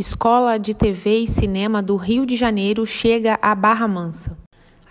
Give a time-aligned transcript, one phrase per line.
[0.00, 4.34] Escola de TV e Cinema do Rio de Janeiro chega a Barra Mansa.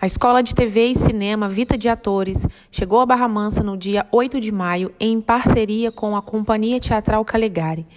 [0.00, 4.06] A Escola de TV e Cinema Vita de Atores chegou a Barra Mansa no dia
[4.12, 7.88] 8 de maio em parceria com a Companhia Teatral Calegari.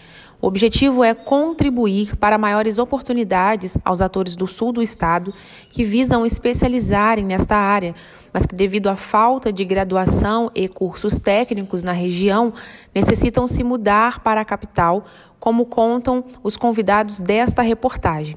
[0.44, 5.34] O objetivo é contribuir para maiores oportunidades aos atores do sul do estado
[5.70, 7.96] que visam especializarem nesta área,
[8.34, 12.52] mas que, devido à falta de graduação e cursos técnicos na região,
[12.94, 15.06] necessitam se mudar para a capital,
[15.40, 18.36] como contam os convidados desta reportagem.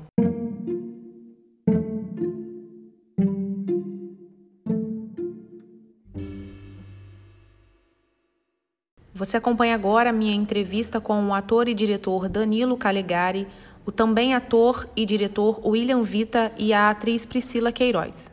[9.16, 13.48] Você acompanha agora a minha entrevista com o ator e diretor Danilo Calegari,
[13.86, 18.30] o também ator e diretor William Vita e a atriz Priscila Queiroz.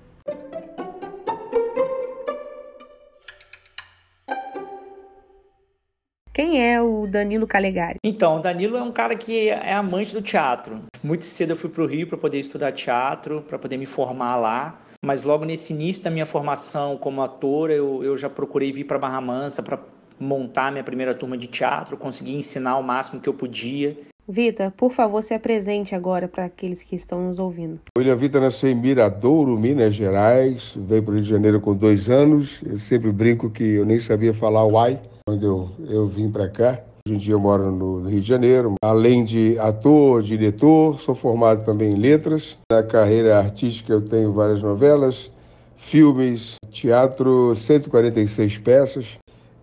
[6.33, 7.99] Quem é o Danilo Calegari?
[8.03, 10.81] Então, o Danilo é um cara que é amante do teatro.
[11.01, 14.35] Muito cedo eu fui para o Rio para poder estudar teatro, para poder me formar
[14.35, 14.81] lá.
[15.05, 18.99] Mas logo nesse início da minha formação como ator, eu, eu já procurei vir para
[18.99, 19.77] Barra Mansa para
[20.23, 23.97] montar minha primeira turma de teatro, conseguir ensinar o máximo que eu podia.
[24.27, 27.81] Vita, por favor, se apresente agora para aqueles que estão nos ouvindo.
[27.97, 32.09] William Vita nasceu em Miradouro, Minas Gerais, veio para o Rio de Janeiro com dois
[32.09, 32.61] anos.
[32.65, 36.79] Eu sempre brinco que eu nem sabia falar uai quando eu, eu vim para cá.
[37.05, 38.75] Hoje em dia eu moro no Rio de Janeiro.
[38.81, 42.57] Além de ator, diretor, sou formado também em letras.
[42.71, 45.29] Na carreira artística eu tenho várias novelas,
[45.75, 49.17] filmes, teatro, 146 peças.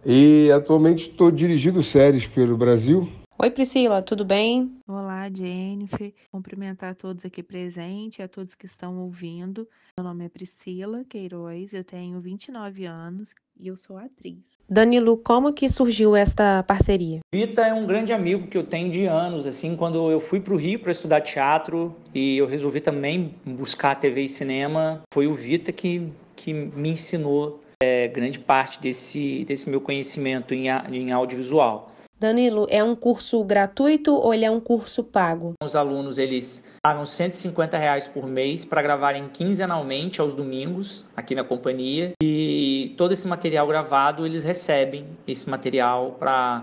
[0.04, 3.08] E atualmente estou dirigindo séries pelo Brasil.
[3.42, 4.70] Oi Priscila, tudo bem?
[4.86, 9.66] Olá Jennifer, cumprimentar a todos aqui presentes e a todos que estão ouvindo.
[9.98, 14.58] Meu nome é Priscila Queiroz, eu tenho 29 anos e eu sou atriz.
[14.68, 17.20] Danilo, como que surgiu esta parceria?
[17.32, 20.52] Vita é um grande amigo que eu tenho de anos, assim, quando eu fui para
[20.52, 25.32] o Rio para estudar teatro e eu resolvi também buscar TV e cinema, foi o
[25.32, 31.90] Vita que, que me ensinou é, grande parte desse, desse meu conhecimento em, em audiovisual.
[32.18, 35.54] Danilo, é um curso gratuito ou ele é um curso pago?
[35.62, 41.42] Os alunos eles pagam 150 reais por mês para gravarem quinzenalmente aos domingos aqui na
[41.42, 46.62] companhia e todo esse material gravado eles recebem esse material para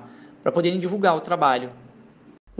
[0.54, 1.72] poderem divulgar o trabalho.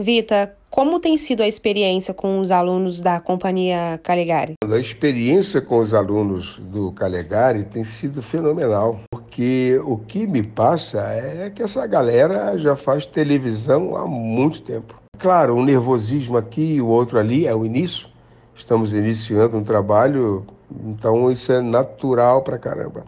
[0.00, 4.54] Vita, como tem sido a experiência com os alunos da Companhia Calegari?
[4.64, 11.00] A experiência com os alunos do Calegari tem sido fenomenal, porque o que me passa
[11.00, 14.94] é que essa galera já faz televisão há muito tempo.
[15.18, 18.06] Claro, um nervosismo aqui e o outro ali é o início.
[18.54, 20.46] Estamos iniciando um trabalho,
[20.86, 23.04] então isso é natural pra caramba.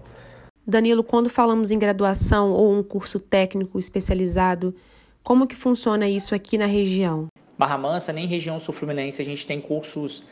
[0.67, 4.75] Danilo, quando falamos em graduação ou um curso técnico especializado,
[5.23, 7.29] como que funciona isso aqui na região?
[7.59, 10.25] Barra Mansa, nem região sul-fluminense, a gente tem cursos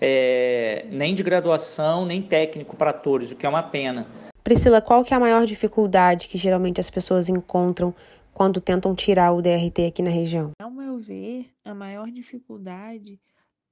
[0.00, 4.06] é, nem de graduação, nem técnico para atores, o que é uma pena.
[4.44, 7.94] Priscila, qual que é a maior dificuldade que geralmente as pessoas encontram
[8.32, 10.52] quando tentam tirar o DRT aqui na região?
[10.60, 13.20] Ao meu ver, a maior dificuldade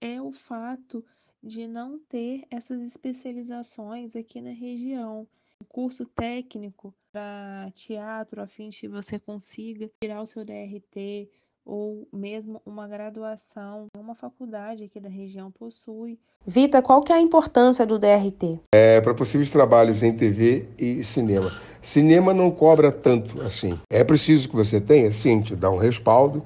[0.01, 1.05] é o fato
[1.43, 5.29] de não ter essas especializações aqui na região.
[5.75, 11.29] Curso técnico para teatro, a fim de que você consiga tirar o seu DRT,
[11.67, 16.17] ou mesmo uma graduação uma faculdade aqui da região possui.
[16.47, 18.61] Vita, qual que é a importância do DRT?
[18.73, 21.51] É para possíveis trabalhos em TV e cinema.
[21.83, 23.77] Cinema não cobra tanto assim.
[23.91, 26.45] É preciso que você tenha, sim, te dá um respaldo,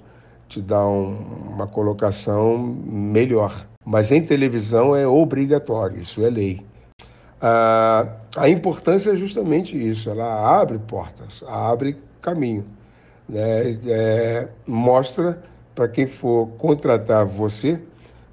[0.48, 3.68] te dá um, uma colocação melhor.
[3.84, 6.62] Mas em televisão é obrigatório, isso é lei.
[7.40, 8.06] Ah,
[8.36, 12.64] a importância é justamente isso, ela abre portas, abre caminho
[13.28, 15.42] né, é, mostra
[15.74, 17.80] para quem for contratar você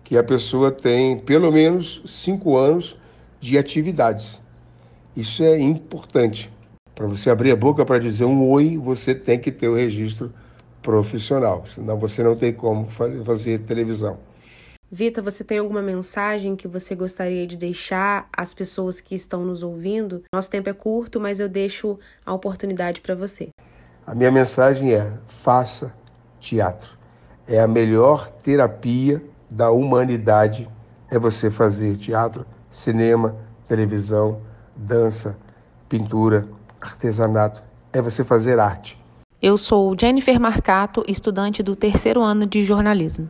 [0.03, 2.97] que a pessoa tem pelo menos cinco anos
[3.41, 4.39] de atividades.
[5.15, 6.51] Isso é importante.
[6.94, 10.33] Para você abrir a boca para dizer um oi, você tem que ter o registro
[10.81, 12.88] profissional, senão você não tem como
[13.25, 14.18] fazer televisão.
[14.91, 19.63] Vita, você tem alguma mensagem que você gostaria de deixar às pessoas que estão nos
[19.63, 20.23] ouvindo?
[20.31, 23.49] Nosso tempo é curto, mas eu deixo a oportunidade para você.
[24.05, 25.11] A minha mensagem é:
[25.41, 25.91] faça
[26.39, 26.95] teatro.
[27.47, 30.69] É a melhor terapia da humanidade
[31.09, 33.35] é você fazer teatro, cinema,
[33.67, 34.39] televisão,
[34.75, 35.35] dança,
[35.89, 36.47] pintura,
[36.79, 37.63] artesanato.
[37.91, 38.99] É você fazer arte.
[39.41, 43.29] Eu sou Jennifer Marcato, estudante do terceiro ano de jornalismo.